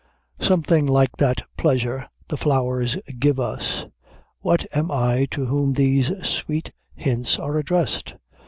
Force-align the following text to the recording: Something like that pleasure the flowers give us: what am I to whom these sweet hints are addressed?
Something 0.39 0.87
like 0.87 1.17
that 1.19 1.43
pleasure 1.57 2.09
the 2.27 2.35
flowers 2.35 2.95
give 3.19 3.39
us: 3.39 3.85
what 4.41 4.65
am 4.75 4.89
I 4.89 5.27
to 5.29 5.45
whom 5.45 5.73
these 5.73 6.11
sweet 6.27 6.71
hints 6.95 7.37
are 7.37 7.55
addressed? 7.59 8.15